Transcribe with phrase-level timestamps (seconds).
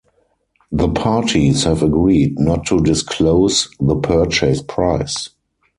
[0.71, 5.29] The parties have agreed not to disclose the purchase price.